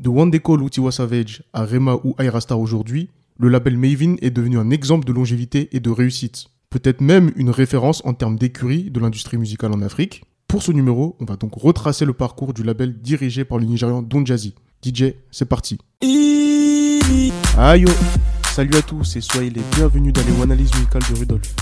De 0.00 0.08
One 0.08 0.30
Day 0.30 0.40
Call 0.40 0.62
ou 0.62 0.70
Tiwa 0.70 0.90
Savage 0.90 1.42
à 1.52 1.66
Rema 1.66 1.96
ou 2.04 2.16
Star 2.40 2.58
aujourd'hui, 2.58 3.10
le 3.38 3.50
label 3.50 3.76
Maven 3.76 4.16
est 4.22 4.30
devenu 4.30 4.58
un 4.58 4.70
exemple 4.70 5.06
de 5.06 5.12
longévité 5.12 5.68
et 5.72 5.80
de 5.80 5.90
réussite. 5.90 6.46
Peut-être 6.70 7.02
même 7.02 7.32
une 7.36 7.50
référence 7.50 8.00
en 8.06 8.14
termes 8.14 8.36
d'écurie 8.36 8.90
de 8.90 8.98
l'industrie 8.98 9.36
musicale 9.36 9.72
en 9.74 9.82
Afrique. 9.82 10.24
Pour 10.48 10.62
ce 10.62 10.72
numéro, 10.72 11.18
on 11.20 11.26
va 11.26 11.36
donc 11.36 11.52
retracer 11.54 12.06
le 12.06 12.14
parcours 12.14 12.54
du 12.54 12.62
label 12.62 12.98
dirigé 12.98 13.44
par 13.44 13.58
le 13.58 13.66
Nigérian 13.66 14.00
Don 14.00 14.24
Jazzy. 14.24 14.54
DJ, 14.82 15.12
c'est 15.30 15.44
parti. 15.44 15.76
Ayo 17.58 17.88
Salut 18.54 18.76
à 18.76 18.82
tous 18.82 19.16
et 19.16 19.20
soyez 19.20 19.50
les 19.50 19.62
bienvenus 19.76 20.14
dans 20.14 20.22
les 20.22 20.42
analyses 20.42 20.74
musicales 20.76 21.02
de 21.12 21.18
Rudolf. 21.18 21.54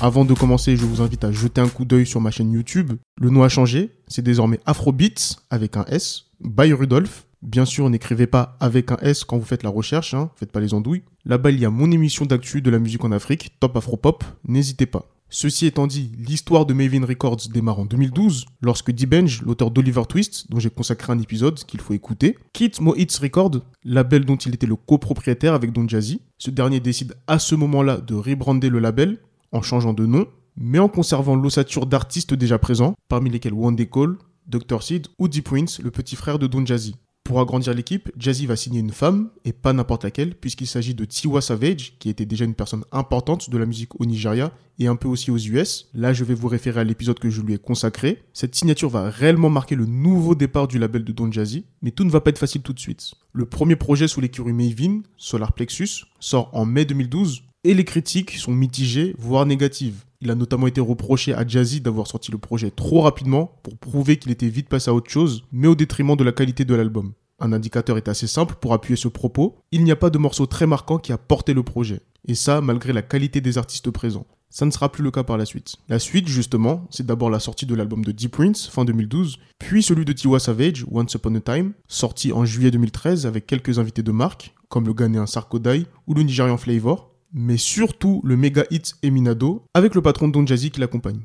Avant 0.00 0.24
de 0.24 0.32
commencer, 0.32 0.76
je 0.76 0.86
vous 0.86 1.00
invite 1.00 1.24
à 1.24 1.32
jeter 1.32 1.60
un 1.60 1.68
coup 1.68 1.84
d'œil 1.84 2.06
sur 2.06 2.20
ma 2.20 2.30
chaîne 2.30 2.52
YouTube. 2.52 2.92
Le 3.20 3.30
nom 3.30 3.42
a 3.42 3.48
changé, 3.48 3.90
c'est 4.06 4.22
désormais 4.22 4.60
Afrobeats 4.64 5.40
avec 5.50 5.76
un 5.76 5.84
S, 5.86 6.26
by 6.40 6.72
Rudolf. 6.72 7.26
Bien 7.42 7.64
sûr, 7.64 7.90
n'écrivez 7.90 8.28
pas 8.28 8.56
avec 8.60 8.92
un 8.92 8.96
S 8.98 9.24
quand 9.24 9.38
vous 9.38 9.44
faites 9.44 9.64
la 9.64 9.70
recherche, 9.70 10.14
hein, 10.14 10.30
faites 10.36 10.52
pas 10.52 10.60
les 10.60 10.72
andouilles. 10.72 11.02
Là-bas, 11.24 11.50
il 11.50 11.58
y 11.58 11.64
a 11.64 11.70
mon 11.70 11.90
émission 11.90 12.26
d'actu 12.26 12.62
de 12.62 12.70
la 12.70 12.78
musique 12.78 13.04
en 13.04 13.10
Afrique, 13.10 13.58
Top 13.58 13.76
Afropop, 13.76 14.22
n'hésitez 14.46 14.86
pas. 14.86 15.04
Ceci 15.30 15.66
étant 15.66 15.88
dit, 15.88 16.12
l'histoire 16.16 16.64
de 16.64 16.74
Maven 16.74 17.04
Records 17.04 17.48
démarre 17.52 17.80
en 17.80 17.84
2012, 17.84 18.46
lorsque 18.62 18.92
D-Benj, 18.92 19.42
l'auteur 19.42 19.70
d'Oliver 19.72 20.04
Twist, 20.08 20.46
dont 20.48 20.60
j'ai 20.60 20.70
consacré 20.70 21.12
un 21.12 21.18
épisode 21.18 21.58
qu'il 21.64 21.80
faut 21.80 21.92
écouter, 21.92 22.38
quitte 22.52 22.80
Mo 22.80 22.94
Hits 22.96 23.18
Records, 23.20 23.60
label 23.84 24.24
dont 24.24 24.36
il 24.36 24.54
était 24.54 24.66
le 24.66 24.76
copropriétaire 24.76 25.54
avec 25.54 25.72
Don 25.72 25.86
Jazzy. 25.86 26.22
Ce 26.38 26.50
dernier 26.50 26.80
décide 26.80 27.14
à 27.26 27.38
ce 27.38 27.56
moment-là 27.56 27.98
de 27.98 28.14
rebrander 28.14 28.70
le 28.70 28.78
label 28.78 29.18
en 29.52 29.62
changeant 29.62 29.94
de 29.94 30.06
nom, 30.06 30.26
mais 30.56 30.78
en 30.78 30.88
conservant 30.88 31.36
l'ossature 31.36 31.86
d'artistes 31.86 32.34
déjà 32.34 32.58
présents, 32.58 32.94
parmi 33.08 33.30
lesquels 33.30 33.54
One 33.54 33.76
Cole, 33.86 34.18
Dr. 34.46 34.82
Seed 34.82 35.06
ou 35.18 35.28
Deep 35.28 35.44
Prince, 35.44 35.80
le 35.80 35.90
petit 35.90 36.16
frère 36.16 36.38
de 36.38 36.46
Don 36.46 36.64
Jazzy. 36.64 36.96
Pour 37.28 37.40
agrandir 37.40 37.74
l'équipe, 37.74 38.10
Jazzy 38.16 38.46
va 38.46 38.56
signer 38.56 38.80
une 38.80 38.90
femme, 38.90 39.28
et 39.44 39.52
pas 39.52 39.74
n'importe 39.74 40.04
laquelle, 40.04 40.34
puisqu'il 40.34 40.66
s'agit 40.66 40.94
de 40.94 41.04
Tiwa 41.04 41.42
Savage, 41.42 41.98
qui 41.98 42.08
était 42.08 42.24
déjà 42.24 42.46
une 42.46 42.54
personne 42.54 42.84
importante 42.90 43.50
de 43.50 43.58
la 43.58 43.66
musique 43.66 44.00
au 44.00 44.06
Nigeria, 44.06 44.50
et 44.78 44.86
un 44.86 44.96
peu 44.96 45.08
aussi 45.08 45.30
aux 45.30 45.36
US. 45.36 45.90
Là, 45.92 46.14
je 46.14 46.24
vais 46.24 46.32
vous 46.32 46.48
référer 46.48 46.80
à 46.80 46.84
l'épisode 46.84 47.18
que 47.18 47.28
je 47.28 47.42
lui 47.42 47.52
ai 47.52 47.58
consacré. 47.58 48.22
Cette 48.32 48.54
signature 48.54 48.88
va 48.88 49.10
réellement 49.10 49.50
marquer 49.50 49.74
le 49.74 49.84
nouveau 49.84 50.34
départ 50.34 50.68
du 50.68 50.78
label 50.78 51.04
de 51.04 51.12
Don 51.12 51.30
Jazzy, 51.30 51.66
mais 51.82 51.90
tout 51.90 52.04
ne 52.04 52.10
va 52.10 52.22
pas 52.22 52.30
être 52.30 52.38
facile 52.38 52.62
tout 52.62 52.72
de 52.72 52.80
suite. 52.80 53.12
Le 53.34 53.44
premier 53.44 53.76
projet 53.76 54.08
sous 54.08 54.22
l'écurie 54.22 54.54
Maven, 54.54 55.02
Solar 55.18 55.52
Plexus, 55.52 56.06
sort 56.20 56.48
en 56.54 56.64
mai 56.64 56.86
2012, 56.86 57.42
et 57.64 57.74
les 57.74 57.84
critiques 57.84 58.32
sont 58.32 58.52
mitigées, 58.52 59.14
voire 59.18 59.46
négatives. 59.46 60.04
Il 60.20 60.30
a 60.30 60.34
notamment 60.34 60.66
été 60.66 60.80
reproché 60.80 61.34
à 61.34 61.46
Jazzy 61.46 61.80
d'avoir 61.80 62.06
sorti 62.06 62.32
le 62.32 62.38
projet 62.38 62.70
trop 62.70 63.02
rapidement 63.02 63.58
pour 63.62 63.76
prouver 63.76 64.18
qu'il 64.18 64.32
était 64.32 64.48
vite 64.48 64.68
passé 64.68 64.90
à 64.90 64.94
autre 64.94 65.10
chose, 65.10 65.44
mais 65.52 65.68
au 65.68 65.74
détriment 65.74 66.16
de 66.16 66.24
la 66.24 66.32
qualité 66.32 66.64
de 66.64 66.74
l'album. 66.74 67.12
Un 67.40 67.52
indicateur 67.52 67.96
est 67.96 68.08
assez 68.08 68.26
simple 68.26 68.56
pour 68.60 68.72
appuyer 68.72 68.96
ce 68.96 69.06
propos, 69.06 69.58
il 69.70 69.84
n'y 69.84 69.92
a 69.92 69.96
pas 69.96 70.10
de 70.10 70.18
morceau 70.18 70.46
très 70.46 70.66
marquant 70.66 70.98
qui 70.98 71.12
a 71.12 71.18
porté 71.18 71.54
le 71.54 71.62
projet. 71.62 72.00
Et 72.26 72.34
ça, 72.34 72.60
malgré 72.60 72.92
la 72.92 73.02
qualité 73.02 73.40
des 73.40 73.58
artistes 73.58 73.90
présents. 73.90 74.26
Ça 74.50 74.64
ne 74.64 74.70
sera 74.70 74.90
plus 74.90 75.04
le 75.04 75.10
cas 75.10 75.22
par 75.22 75.36
la 75.36 75.44
suite. 75.44 75.76
La 75.88 75.98
suite, 75.98 76.26
justement, 76.26 76.86
c'est 76.90 77.06
d'abord 77.06 77.30
la 77.30 77.38
sortie 77.38 77.66
de 77.66 77.74
l'album 77.74 78.04
de 78.04 78.12
Deep 78.12 78.32
Prince, 78.32 78.66
fin 78.66 78.84
2012, 78.84 79.38
puis 79.58 79.82
celui 79.82 80.04
de 80.04 80.12
Tiwa 80.12 80.40
Savage, 80.40 80.86
Once 80.90 81.12
Upon 81.14 81.34
a 81.34 81.40
Time, 81.40 81.72
sorti 81.86 82.32
en 82.32 82.44
juillet 82.44 82.70
2013 82.70 83.26
avec 83.26 83.46
quelques 83.46 83.78
invités 83.78 84.02
de 84.02 84.10
marque, 84.10 84.54
comme 84.68 84.86
le 84.86 84.94
Ghanéen 84.94 85.26
Sarkodai 85.26 85.84
ou 86.06 86.14
le 86.14 86.22
Nigérian 86.22 86.56
Flavor, 86.56 87.14
mais 87.32 87.56
surtout 87.56 88.20
le 88.24 88.36
méga 88.36 88.64
hit 88.70 88.94
Eminado 89.02 89.64
avec 89.74 89.94
le 89.94 90.02
patron 90.02 90.28
Don 90.28 90.46
Jazzy 90.46 90.70
qui 90.70 90.80
l'accompagne. 90.80 91.20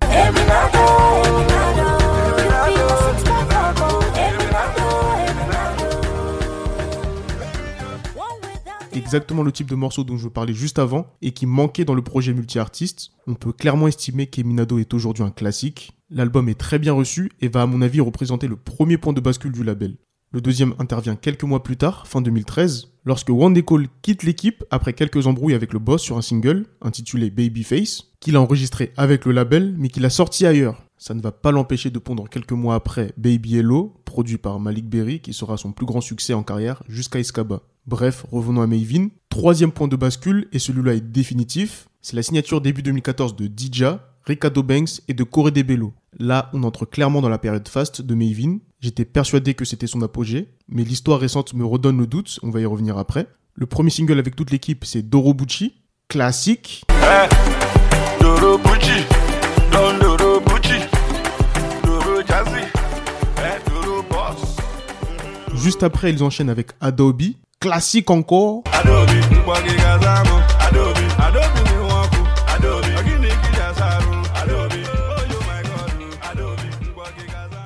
Exactement 8.96 9.44
le 9.44 9.52
type 9.52 9.70
de 9.70 9.76
morceau 9.76 10.04
dont 10.04 10.18
je 10.18 10.28
parlais 10.28 10.54
juste 10.54 10.78
avant 10.78 11.08
et 11.22 11.32
qui 11.32 11.46
manquait 11.46 11.86
dans 11.86 11.96
le 11.96 12.04
projet 12.04 12.34
multi-artiste, 12.34 13.12
on 13.26 13.34
peut 13.34 13.52
clairement 13.52 13.88
estimer 13.88 14.28
qu'Eminado 14.28 14.78
est 14.78 14.94
aujourd'hui 14.94 15.24
un 15.24 15.32
classique. 15.32 15.94
L'album 16.10 16.48
est 16.48 16.60
très 16.60 16.78
bien 16.78 16.94
reçu 16.94 17.32
et 17.42 17.48
va 17.48 17.64
à 17.64 17.66
mon 17.66 17.82
avis 17.82 18.02
représenter 18.02 18.48
le 18.48 18.56
premier 18.56 18.98
point 18.98 19.14
de 19.14 19.22
bascule 19.22 19.52
du 19.52 19.64
label. 19.64 19.98
Le 20.34 20.42
deuxième 20.42 20.74
intervient 20.80 21.16
quelques 21.16 21.44
mois 21.44 21.62
plus 21.62 21.78
tard, 21.78 22.08
fin 22.08 22.20
2013, 22.20 22.88
lorsque 23.06 23.30
One 23.30 23.62
Cole 23.62 23.86
quitte 24.02 24.24
l'équipe 24.24 24.64
après 24.72 24.94
quelques 24.94 25.28
embrouilles 25.28 25.54
avec 25.54 25.74
le 25.74 25.78
boss 25.78 26.02
sur 26.02 26.18
un 26.18 26.24
single 26.24 26.66
intitulé 26.82 27.30
Babyface, 27.30 28.06
qu'il 28.20 28.36
a 28.36 28.42
enregistré 28.42 28.94
avec 28.98 29.26
le 29.26 29.32
label 29.32 29.76
mais 29.78 29.90
qu'il 29.90 30.04
a 30.06 30.10
sorti 30.10 30.48
ailleurs. 30.48 30.82
Ça 30.98 31.14
ne 31.14 31.22
va 31.22 31.32
pas 31.32 31.52
l'empêcher 31.52 31.92
de 31.92 32.00
pondre 32.00 32.28
quelques 32.30 32.52
mois 32.52 32.74
après 32.74 33.14
Baby 33.16 33.58
Hello, 33.58 33.94
produit 34.06 34.40
par 34.40 34.60
Malik 34.60 34.90
Berry, 34.90 35.20
qui 35.20 35.34
sera 35.34 35.56
son 35.56 35.72
plus 35.72 35.86
grand 35.86 36.02
succès 36.02 36.34
en 36.34 36.42
carrière 36.42 36.82
jusqu'à 36.88 37.20
Escaba. 37.20 37.62
Bref, 37.86 38.26
revenons 38.32 38.62
à 38.62 38.68
Maven. 38.68 39.12
Troisième 39.30 39.72
point 39.72 39.88
de 39.88 39.96
bascule, 39.96 40.48
et 40.52 40.58
celui-là 40.58 40.96
est 40.96 41.02
définitif, 41.02 41.90
c'est 42.02 42.16
la 42.16 42.24
signature 42.24 42.60
début 42.60 42.82
2014 42.82 43.36
de 43.36 43.46
Dija, 43.46 44.13
Ricardo 44.26 44.64
Banks 44.64 45.02
et 45.08 45.14
de 45.14 45.24
Corey 45.24 45.52
Bello. 45.64 45.94
Là, 46.18 46.50
on 46.54 46.64
entre 46.64 46.86
clairement 46.86 47.22
dans 47.22 47.30
la 47.30 47.38
période 47.38 47.68
faste 47.68 48.02
de 48.02 48.16
Maven. 48.16 48.60
J'étais 48.80 49.06
persuadé 49.06 49.54
que 49.54 49.66
c'était 49.66 49.88
son 49.88 50.02
apogée, 50.02 50.50
mais 50.70 50.84
l'histoire 50.84 51.20
récente 51.20 51.54
me 51.54 51.66
redonne 51.66 51.98
le 51.98 52.08
doute, 52.08 52.40
on 52.44 52.50
va 52.50 52.60
y 52.62 52.66
revenir 52.66 52.98
après. 52.98 53.28
Le 53.56 53.66
premier 53.66 53.90
single 53.90 54.20
avec 54.20 54.36
toute 54.36 54.52
l'équipe, 54.52 54.86
c'est 54.86 55.02
Doro 55.02 55.34
Bucci, 55.34 55.74
classique. 56.08 56.84
Doro 58.20 58.58
Doro 63.66 64.04
Boss. 64.10 64.58
Juste 65.56 65.84
après, 65.84 66.12
ils 66.12 66.24
enchaînent 66.24 66.50
avec 66.50 66.72
Adobe, 66.82 67.22
classique 67.60 68.10
encore. 68.10 68.64
Adobe, 68.72 69.10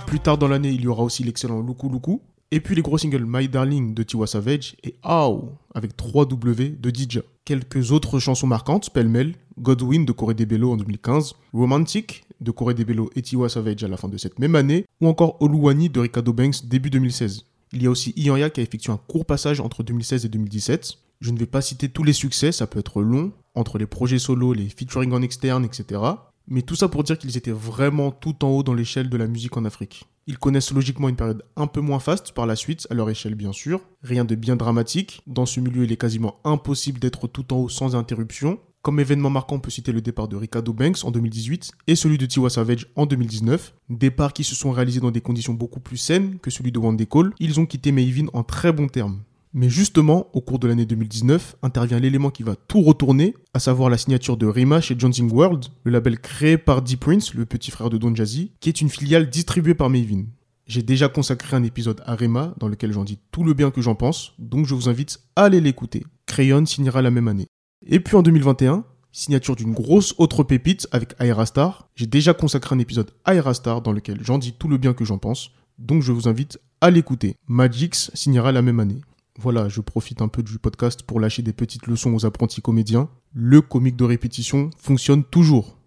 Plus 0.07 0.22
tard 0.22 0.38
dans 0.38 0.47
l'année, 0.47 0.69
il 0.69 0.79
y 0.79 0.88
aura 0.88 1.03
aussi 1.03 1.22
l'excellent 1.25 1.62
Luku 1.62 1.90
Luku. 1.90 2.22
Et 2.50 2.62
puis 2.62 2.75
les 2.75 2.81
gros 2.81 2.97
singles 2.97 3.25
My 3.28 3.50
Darling 3.50 3.94
de 3.94 4.03
Tiwa 4.03 4.25
Savage 4.25 4.78
et 4.81 4.95
Ow 5.03 5.50
avec 5.75 5.97
3W 5.97 6.79
de 6.79 6.90
Dija. 6.90 7.19
Quelques 7.44 7.91
autres 7.91 8.18
chansons 8.18 8.47
marquantes, 8.47 8.90
pêle-mêle, 8.90 9.35
Godwin 9.59 10.06
de 10.06 10.13
Corey 10.13 10.34
Debello 10.34 10.72
en 10.72 10.78
2015, 10.78 11.35
Romantic 11.51 12.23
de 12.40 12.51
Corey 12.51 12.73
Debello 12.73 13.09
et 13.18 13.22
Tiwa 13.22 13.50
Savage 13.50 13.84
à 13.84 13.90
la 13.90 13.97
fin 13.97 14.07
de 14.07 14.16
cette 14.16 14.40
même 14.40 14.56
année, 14.56 14.85
ou 15.01 15.09
encore 15.09 15.41
Oluwani 15.41 15.90
de 15.90 16.00
Ricardo 16.00 16.31
Banks 16.31 16.66
début 16.66 16.89
2016. 16.89 17.44
Il 17.74 17.84
y 17.84 17.88
a 17.88 17.89
aussi 17.89 18.13
Ianya 18.16 18.50
qui 18.50 18.62
a 18.62 18.63
effectué 18.63 18.94
un 18.94 19.00
court 19.09 19.25
passage 19.25 19.59
entre 19.59 19.84
2016 19.84 20.24
et 20.24 20.29
2017. 20.29 21.00
Je 21.19 21.31
ne 21.31 21.38
vais 21.38 21.45
pas 21.45 21.61
citer 21.61 21.89
tous 21.89 22.03
les 22.03 22.13
succès, 22.13 22.51
ça 22.51 22.67
peut 22.67 22.79
être 22.79 23.01
long, 23.01 23.31
entre 23.55 23.78
les 23.78 23.88
projets 23.88 24.19
solo, 24.19 24.53
les 24.53 24.69
featuring 24.69 25.11
en 25.13 25.22
externe, 25.22 25.66
etc. 25.66 26.01
Mais 26.47 26.61
tout 26.61 26.75
ça 26.75 26.88
pour 26.88 27.03
dire 27.03 27.17
qu'ils 27.17 27.38
étaient 27.38 27.51
vraiment 27.51 28.11
tout 28.11 28.45
en 28.45 28.50
haut 28.50 28.63
dans 28.63 28.73
l'échelle 28.73 29.09
de 29.09 29.17
la 29.17 29.27
musique 29.27 29.57
en 29.57 29.66
Afrique. 29.66 30.06
Ils 30.27 30.38
connaissent 30.38 30.72
logiquement 30.72 31.09
une 31.09 31.16
période 31.16 31.44
un 31.56 31.67
peu 31.67 31.81
moins 31.81 32.00
faste 32.00 32.33
par 32.33 32.45
la 32.45 32.56
suite, 32.56 32.88
à 32.89 32.94
leur 32.94 33.09
échelle 33.09 33.35
bien 33.35 33.53
sûr. 33.53 33.81
Rien 34.03 34.25
de 34.25 34.35
bien 34.35 34.56
dramatique. 34.56 35.22
Dans 35.25 35.45
ce 35.45 35.59
milieu, 35.59 35.85
il 35.85 35.91
est 35.91 35.97
quasiment 35.97 36.39
impossible 36.44 37.00
d'être 37.00 37.27
tout 37.27 37.53
en 37.53 37.57
haut 37.57 37.69
sans 37.69 37.95
interruption. 37.95 38.59
Comme 38.81 39.00
événement 39.00 39.29
marquant, 39.29 39.56
on 39.56 39.59
peut 39.59 39.69
citer 39.69 39.91
le 39.91 40.01
départ 40.01 40.27
de 40.27 40.38
Ricardo 40.38 40.72
Banks 40.72 41.03
en 41.03 41.11
2018 41.11 41.72
et 41.88 41.95
celui 41.95 42.17
de 42.17 42.25
Tiwa 42.25 42.50
Savage 42.50 42.88
en 42.95 43.06
2019. 43.06 43.73
Départs 43.89 44.33
qui 44.33 44.45
se 44.45 44.56
sont 44.56 44.72
réalisés 44.72 45.01
dans 45.01 45.11
des 45.11 45.19
conditions 45.22 45.53
beaucoup 45.53 45.79
plus 45.81 45.97
saines 45.97 46.39
que 46.39 46.51
celui 46.51 46.72
de 46.72 46.79
Wande 46.79 47.03
Cole. 47.06 47.33
Ils 47.39 47.59
ont 47.59 47.66
quitté 47.66 47.91
Maven 47.91 48.29
en 48.33 48.44
très 48.44 48.72
bons 48.72 48.88
termes. 48.88 49.23
Mais 49.53 49.69
justement, 49.69 50.27
au 50.33 50.41
cours 50.41 50.59
de 50.59 50.67
l'année 50.67 50.85
2019, 50.85 51.57
intervient 51.63 51.99
l'élément 51.99 52.29
qui 52.29 52.43
va 52.43 52.55
tout 52.55 52.81
retourner, 52.81 53.35
à 53.53 53.59
savoir 53.59 53.89
la 53.89 53.97
signature 53.97 54.37
de 54.37 54.45
Rima 54.45 54.81
chez 54.81 54.95
Jonesing 54.97 55.31
World, 55.31 55.65
le 55.83 55.91
label 55.91 56.19
créé 56.19 56.57
par 56.57 56.81
Deep 56.81 56.99
Prince, 56.99 57.33
le 57.33 57.45
petit 57.45 57.71
frère 57.71 57.89
de 57.89 57.97
Don 57.97 58.13
Jazzy, 58.13 58.51
qui 58.59 58.69
est 58.69 58.81
une 58.81 58.89
filiale 58.89 59.29
distribuée 59.29 59.73
par 59.73 59.89
Maven. 59.89 60.27
J'ai 60.67 60.83
déjà 60.83 61.07
consacré 61.07 61.55
un 61.55 61.63
épisode 61.63 62.01
à 62.05 62.15
Rima 62.15 62.53
dans 62.59 62.67
lequel 62.67 62.91
j'en 62.91 63.05
dis 63.05 63.19
tout 63.31 63.44
le 63.44 63.53
bien 63.53 63.71
que 63.71 63.81
j'en 63.81 63.95
pense, 63.95 64.33
donc 64.38 64.65
je 64.65 64.75
vous 64.75 64.89
invite 64.89 65.21
à 65.38 65.45
aller 65.45 65.61
l'écouter. 65.61 66.05
Crayon 66.25 66.65
signera 66.65 67.01
la 67.01 67.09
même 67.11 67.29
année. 67.29 67.47
Et 67.85 68.01
puis 68.01 68.17
en 68.17 68.21
2021, 68.21 68.83
signature 69.13 69.55
d'une 69.55 69.73
grosse 69.73 70.13
autre 70.17 70.43
pépite 70.43 70.88
avec 70.91 71.15
Aerastar. 71.19 71.88
J'ai 71.95 72.05
déjà 72.05 72.33
consacré 72.33 72.75
un 72.75 72.79
épisode 72.79 73.11
à 73.23 73.33
Aerastar 73.33 73.81
dans 73.81 73.93
lequel 73.93 74.19
j'en 74.21 74.38
dis 74.38 74.51
tout 74.51 74.67
le 74.67 74.77
bien 74.77 74.93
que 74.93 75.05
j'en 75.05 75.17
pense, 75.17 75.51
donc 75.79 76.01
je 76.01 76.11
vous 76.11 76.27
invite 76.27 76.59
à 76.81 76.91
l'écouter. 76.91 77.35
Magix 77.47 78.11
signera 78.13 78.51
la 78.51 78.61
même 78.61 78.81
année 78.81 79.01
voilà, 79.39 79.69
je 79.69 79.81
profite 79.81 80.22
un 80.22 80.28
peu 80.28 80.42
du 80.44 80.57
podcast 80.57 81.04
pour 81.04 81.19
lâcher 81.19 81.42
des 81.42 81.54
petites 81.54 81.88
leçons 81.88 82.13
aux 82.13 82.25
apprentis 82.25 82.62
comédiens. 82.62 83.10
Le 83.34 83.62
comique 83.62 83.95
de 83.95 84.04
répétition 84.04 84.72
fonctionne 84.78 85.24
toujours. 85.24 85.78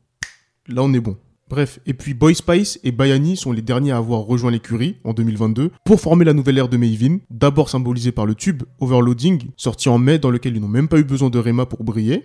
Là, 0.68 0.82
on 0.82 0.92
est 0.92 1.00
bon. 1.00 1.16
Bref, 1.48 1.80
et 1.84 1.94
puis 1.94 2.14
Boy 2.14 2.36
Spice 2.36 2.78
et 2.84 2.92
Bayani 2.92 3.36
sont 3.36 3.50
les 3.50 3.60
derniers 3.60 3.90
à 3.90 3.96
avoir 3.96 4.20
rejoint 4.20 4.52
l'écurie 4.52 4.98
en 5.02 5.12
2022 5.12 5.72
pour 5.84 6.00
former 6.00 6.24
la 6.24 6.32
nouvelle 6.32 6.58
ère 6.58 6.68
de 6.68 6.76
Maven, 6.76 7.18
d'abord 7.28 7.68
symbolisée 7.68 8.12
par 8.12 8.24
le 8.24 8.36
tube 8.36 8.62
Overloading, 8.78 9.48
sorti 9.56 9.88
en 9.88 9.98
mai 9.98 10.20
dans 10.20 10.30
lequel 10.30 10.54
ils 10.54 10.62
n'ont 10.62 10.68
même 10.68 10.86
pas 10.86 10.98
eu 10.98 11.04
besoin 11.04 11.28
de 11.28 11.40
Rema 11.40 11.66
pour 11.66 11.82
briller. 11.82 12.22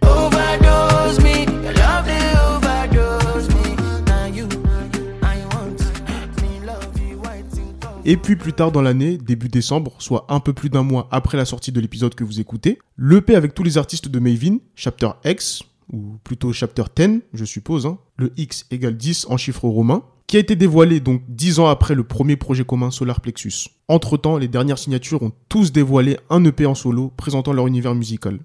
Et 8.08 8.18
puis 8.18 8.36
plus 8.36 8.54
tard 8.54 8.72
dans 8.72 8.84
l'année, 8.84 9.18
début 9.18 9.50
décembre, 9.50 9.96
soit 9.98 10.28
un 10.30 10.40
peu 10.40 10.54
plus 10.54 10.70
d'un 10.70 10.84
mois 10.84 11.08
après 11.10 11.38
la 11.38 11.46
sortie 11.46 11.72
de 11.72 11.80
l'épisode 11.80 12.14
que 12.14 12.24
vous 12.24 12.40
écoutez, 12.40 12.78
l'EP 13.00 13.36
avec 13.36 13.56
tous 13.56 13.64
les 13.64 13.80
artistes 13.80 14.10
de 14.10 14.20
Maven, 14.20 14.60
Chapter 14.76 15.10
X, 15.26 15.64
ou 15.92 16.20
plutôt 16.24 16.54
Chapter 16.54 16.84
10, 16.96 17.22
je 17.34 17.46
suppose, 17.46 17.88
hein, 17.88 17.98
le 18.18 18.32
X 18.38 18.68
égale 18.70 18.96
10 18.96 19.26
en 19.32 19.38
chiffres 19.38 19.68
romains, 19.68 20.04
qui 20.28 20.38
a 20.38 20.40
été 20.40 20.56
dévoilé 20.56 21.00
donc 21.00 21.24
10 21.30 21.58
ans 21.58 21.66
après 21.66 21.96
le 21.96 22.04
premier 22.04 22.36
projet 22.36 22.64
commun 22.64 22.92
Solar 22.92 23.22
Plexus. 23.22 23.70
Entre-temps, 23.88 24.38
les 24.38 24.48
dernières 24.48 24.78
signatures 24.78 25.24
ont 25.24 25.32
tous 25.50 25.72
dévoilé 25.72 26.20
un 26.30 26.46
EP 26.46 26.68
en 26.68 26.76
solo 26.76 27.12
présentant 27.18 27.54
leur 27.54 27.66
univers 27.66 27.96
musical. 27.96 28.38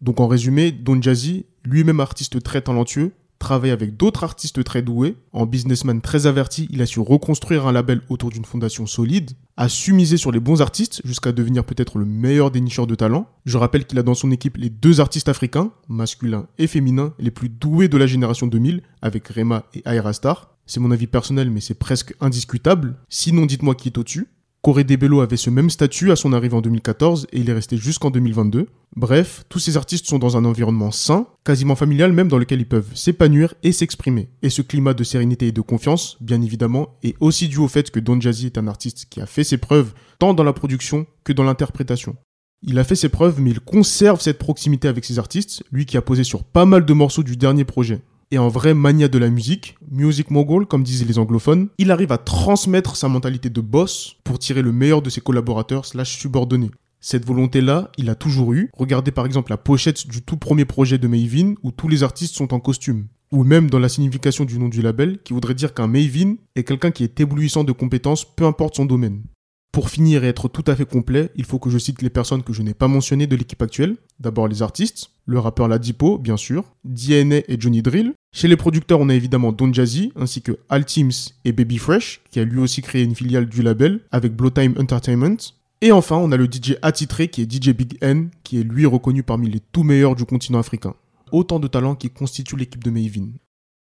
Donc 0.00 0.20
en 0.20 0.26
résumé, 0.26 0.72
Don 0.72 1.02
Jazzy, 1.02 1.44
lui-même 1.64 2.00
artiste 2.00 2.42
très 2.42 2.62
talentueux, 2.62 3.12
travaille 3.42 3.72
avec 3.72 3.96
d'autres 3.96 4.24
artistes 4.24 4.64
très 4.64 4.80
doués. 4.80 5.16
En 5.32 5.44
businessman 5.44 6.00
très 6.00 6.26
averti, 6.26 6.68
il 6.70 6.80
a 6.80 6.86
su 6.86 7.00
reconstruire 7.00 7.66
un 7.66 7.72
label 7.72 8.00
autour 8.08 8.30
d'une 8.30 8.44
fondation 8.44 8.86
solide, 8.86 9.32
a 9.56 9.68
su 9.68 9.92
miser 9.92 10.16
sur 10.16 10.32
les 10.32 10.40
bons 10.40 10.62
artistes 10.62 11.02
jusqu'à 11.04 11.32
devenir 11.32 11.64
peut-être 11.64 11.98
le 11.98 12.06
meilleur 12.06 12.50
dénicheur 12.50 12.86
de 12.86 12.94
talent. 12.94 13.28
Je 13.44 13.58
rappelle 13.58 13.84
qu'il 13.84 13.98
a 13.98 14.02
dans 14.02 14.14
son 14.14 14.30
équipe 14.30 14.56
les 14.56 14.70
deux 14.70 15.00
artistes 15.00 15.28
africains, 15.28 15.72
masculins 15.88 16.46
et 16.58 16.66
féminins, 16.66 17.12
les 17.18 17.30
plus 17.30 17.48
doués 17.48 17.88
de 17.88 17.98
la 17.98 18.06
génération 18.06 18.46
2000, 18.46 18.82
avec 19.02 19.28
Rema 19.28 19.64
et 19.74 19.82
Aerastar. 19.84 20.56
C'est 20.64 20.80
mon 20.80 20.92
avis 20.92 21.08
personnel, 21.08 21.50
mais 21.50 21.60
c'est 21.60 21.74
presque 21.74 22.14
indiscutable. 22.20 22.96
Sinon, 23.08 23.44
dites-moi 23.44 23.74
qui 23.74 23.88
est 23.88 23.98
au-dessus. 23.98 24.28
Corée 24.62 24.84
Debello 24.84 25.22
avait 25.22 25.36
ce 25.36 25.50
même 25.50 25.70
statut 25.70 26.12
à 26.12 26.16
son 26.16 26.32
arrivée 26.32 26.54
en 26.54 26.60
2014 26.60 27.26
et 27.32 27.40
il 27.40 27.50
est 27.50 27.52
resté 27.52 27.76
jusqu'en 27.76 28.12
2022. 28.12 28.68
Bref, 28.94 29.42
tous 29.48 29.58
ces 29.58 29.76
artistes 29.76 30.06
sont 30.06 30.20
dans 30.20 30.36
un 30.36 30.44
environnement 30.44 30.92
sain, 30.92 31.26
quasiment 31.42 31.74
familial 31.74 32.12
même 32.12 32.28
dans 32.28 32.38
lequel 32.38 32.60
ils 32.60 32.68
peuvent 32.68 32.94
s'épanouir 32.94 33.54
et 33.64 33.72
s'exprimer. 33.72 34.28
Et 34.40 34.50
ce 34.50 34.62
climat 34.62 34.94
de 34.94 35.02
sérénité 35.02 35.48
et 35.48 35.52
de 35.52 35.60
confiance, 35.60 36.16
bien 36.20 36.40
évidemment, 36.40 36.96
est 37.02 37.16
aussi 37.18 37.48
dû 37.48 37.58
au 37.58 37.66
fait 37.66 37.90
que 37.90 37.98
Don 37.98 38.20
Jazzy 38.20 38.46
est 38.46 38.58
un 38.58 38.68
artiste 38.68 39.06
qui 39.10 39.20
a 39.20 39.26
fait 39.26 39.42
ses 39.42 39.58
preuves 39.58 39.94
tant 40.20 40.32
dans 40.32 40.44
la 40.44 40.52
production 40.52 41.06
que 41.24 41.32
dans 41.32 41.42
l'interprétation. 41.42 42.14
Il 42.62 42.78
a 42.78 42.84
fait 42.84 42.94
ses 42.94 43.08
preuves 43.08 43.40
mais 43.40 43.50
il 43.50 43.58
conserve 43.58 44.20
cette 44.20 44.38
proximité 44.38 44.86
avec 44.86 45.04
ses 45.04 45.18
artistes, 45.18 45.64
lui 45.72 45.86
qui 45.86 45.96
a 45.96 46.02
posé 46.02 46.22
sur 46.22 46.44
pas 46.44 46.66
mal 46.66 46.86
de 46.86 46.92
morceaux 46.92 47.24
du 47.24 47.36
dernier 47.36 47.64
projet 47.64 48.00
et 48.32 48.38
un 48.38 48.48
vrai 48.48 48.72
mania 48.72 49.08
de 49.08 49.18
la 49.18 49.28
musique, 49.28 49.76
music 49.90 50.30
mogul 50.30 50.66
comme 50.66 50.82
disaient 50.82 51.04
les 51.04 51.18
anglophones, 51.18 51.68
il 51.76 51.90
arrive 51.90 52.12
à 52.12 52.18
transmettre 52.18 52.96
sa 52.96 53.08
mentalité 53.08 53.50
de 53.50 53.60
boss 53.60 54.16
pour 54.24 54.38
tirer 54.38 54.62
le 54.62 54.72
meilleur 54.72 55.02
de 55.02 55.10
ses 55.10 55.20
collaborateurs 55.20 55.84
slash 55.84 56.18
subordonnés. 56.18 56.70
Cette 56.98 57.26
volonté-là, 57.26 57.92
il 57.98 58.08
a 58.08 58.14
toujours 58.14 58.54
eu. 58.54 58.70
Regardez 58.74 59.10
par 59.10 59.26
exemple 59.26 59.50
la 59.50 59.58
pochette 59.58 60.06
du 60.08 60.22
tout 60.22 60.38
premier 60.38 60.64
projet 60.64 60.96
de 60.96 61.08
Maven 61.08 61.56
où 61.62 61.72
tous 61.72 61.88
les 61.88 62.02
artistes 62.02 62.34
sont 62.34 62.54
en 62.54 62.60
costume. 62.60 63.06
Ou 63.32 63.44
même 63.44 63.68
dans 63.68 63.78
la 63.78 63.90
signification 63.90 64.44
du 64.46 64.58
nom 64.58 64.68
du 64.68 64.80
label 64.80 65.18
qui 65.22 65.34
voudrait 65.34 65.54
dire 65.54 65.74
qu'un 65.74 65.86
Maven 65.86 66.36
est 66.54 66.64
quelqu'un 66.64 66.90
qui 66.90 67.04
est 67.04 67.20
éblouissant 67.20 67.64
de 67.64 67.72
compétences 67.72 68.24
peu 68.24 68.46
importe 68.46 68.76
son 68.76 68.86
domaine. 68.86 69.22
Pour 69.72 69.88
finir 69.88 70.22
et 70.22 70.28
être 70.28 70.48
tout 70.48 70.64
à 70.66 70.76
fait 70.76 70.84
complet, 70.84 71.30
il 71.34 71.46
faut 71.46 71.58
que 71.58 71.70
je 71.70 71.78
cite 71.78 72.02
les 72.02 72.10
personnes 72.10 72.42
que 72.42 72.52
je 72.52 72.60
n'ai 72.60 72.74
pas 72.74 72.88
mentionnées 72.88 73.26
de 73.26 73.36
l'équipe 73.36 73.62
actuelle. 73.62 73.96
D'abord 74.20 74.46
les 74.46 74.60
artistes, 74.60 75.12
le 75.24 75.38
rappeur 75.38 75.66
Ladipo, 75.66 76.18
bien 76.18 76.36
sûr, 76.36 76.64
DNA 76.84 77.36
et 77.48 77.56
Johnny 77.58 77.80
Drill. 77.80 78.12
Chez 78.34 78.48
les 78.48 78.58
producteurs, 78.58 79.00
on 79.00 79.08
a 79.08 79.14
évidemment 79.14 79.50
Don 79.50 79.72
Jazzy, 79.72 80.12
ainsi 80.14 80.42
que 80.42 80.58
Al 80.68 80.84
Teams 80.84 81.12
et 81.46 81.52
Baby 81.52 81.78
Fresh, 81.78 82.20
qui 82.30 82.38
a 82.38 82.44
lui 82.44 82.58
aussi 82.58 82.82
créé 82.82 83.02
une 83.02 83.14
filiale 83.14 83.46
du 83.46 83.62
label, 83.62 84.00
avec 84.10 84.36
Blowtime 84.36 84.74
Entertainment. 84.78 85.38
Et 85.80 85.90
enfin, 85.90 86.16
on 86.16 86.32
a 86.32 86.36
le 86.36 86.44
DJ 86.44 86.76
attitré, 86.82 87.28
qui 87.28 87.40
est 87.40 87.50
DJ 87.50 87.70
Big 87.70 87.96
N, 88.02 88.28
qui 88.44 88.60
est 88.60 88.64
lui 88.64 88.84
reconnu 88.84 89.22
parmi 89.22 89.48
les 89.48 89.60
tout 89.60 89.84
meilleurs 89.84 90.16
du 90.16 90.26
continent 90.26 90.58
africain. 90.58 90.94
Autant 91.30 91.58
de 91.58 91.66
talents 91.66 91.94
qui 91.94 92.10
constituent 92.10 92.56
l'équipe 92.56 92.84
de 92.84 92.90
Maven. 92.90 93.32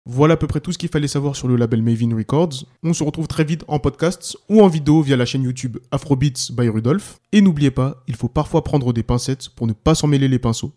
Voilà 0.08 0.34
à 0.34 0.36
peu 0.36 0.46
près 0.46 0.60
tout 0.60 0.72
ce 0.72 0.78
qu'il 0.78 0.88
fallait 0.88 1.08
savoir 1.08 1.34
sur 1.34 1.48
le 1.48 1.56
label 1.56 1.82
Maven 1.82 2.14
Records. 2.14 2.64
On 2.84 2.94
se 2.94 3.02
retrouve 3.02 3.26
très 3.26 3.42
vite 3.42 3.64
en 3.66 3.80
podcast 3.80 4.36
ou 4.48 4.62
en 4.62 4.68
vidéo 4.68 5.02
via 5.02 5.16
la 5.16 5.26
chaîne 5.26 5.42
YouTube 5.42 5.78
Afrobeats 5.90 6.52
by 6.52 6.68
Rudolph. 6.68 7.18
Et 7.32 7.40
n'oubliez 7.40 7.72
pas, 7.72 8.04
il 8.06 8.14
faut 8.14 8.28
parfois 8.28 8.62
prendre 8.62 8.92
des 8.92 9.02
pincettes 9.02 9.48
pour 9.48 9.66
ne 9.66 9.72
pas 9.72 9.96
s'en 9.96 10.06
mêler 10.06 10.28
les 10.28 10.38
pinceaux. 10.38 10.72